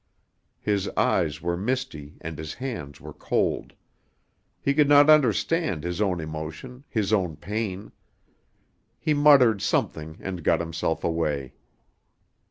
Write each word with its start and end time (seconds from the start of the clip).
His 0.61 0.89
eyes 0.97 1.43
were 1.43 1.55
misty, 1.55 2.17
and 2.21 2.35
his 2.35 2.55
hands 2.55 2.99
were 2.99 3.13
cold. 3.13 3.73
He 4.59 4.73
could 4.73 4.89
not 4.89 5.11
understand 5.11 5.83
his 5.83 6.01
own 6.01 6.19
emotion, 6.19 6.83
his 6.89 7.13
own 7.13 7.35
pain. 7.35 7.91
He 8.97 9.13
muttered 9.13 9.61
something 9.61 10.17
and 10.19 10.43
got 10.43 10.59
himself 10.59 11.03
away. 11.03 11.53